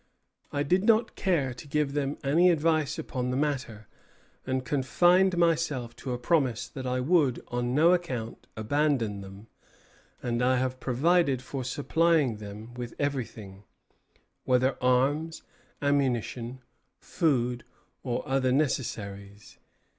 [0.51, 3.87] "I did not care to give them any advice upon the matter,
[4.47, 9.45] and confined myself to a promise that I would on no account abandon them;
[10.23, 13.63] and I have provided for supplying them with everything,
[14.43, 15.43] whether arms,
[15.83, 16.61] ammunition,
[16.99, 17.63] food,
[18.01, 19.59] or other necessaries.